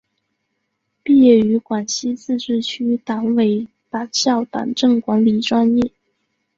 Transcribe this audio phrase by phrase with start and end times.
[1.03, 5.91] 毕业于广西自治区党委党校党政管理专业。